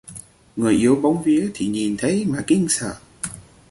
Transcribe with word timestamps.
Người 0.55 0.75
yếu 0.77 0.95
bóng 0.95 1.23
vía 1.23 1.51
thì 1.53 1.67
nhìn 1.67 1.95
thấy 1.99 2.25
mà 2.29 2.43
kinh 2.47 2.67
sợ 2.69 2.95